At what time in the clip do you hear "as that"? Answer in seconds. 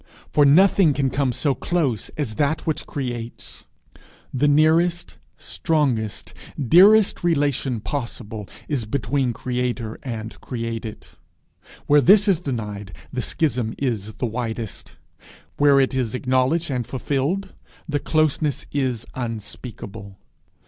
2.17-2.65